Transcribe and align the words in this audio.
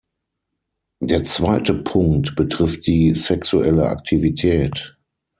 Der 1.01 1.23
zweite 1.25 1.75
Punkt 1.75 2.35
betrifft 2.35 2.87
die 2.87 3.13
sexuelle 3.13 3.87
Aktivität. 3.89 4.97